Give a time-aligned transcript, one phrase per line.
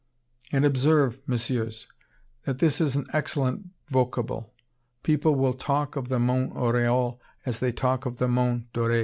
[0.51, 1.87] "And observe, Messieurs,
[2.45, 4.51] that this is an excellent vocable.
[5.03, 8.99] People will talk of 'the Mont Oriol' as they talk of 'the Mont Doré.'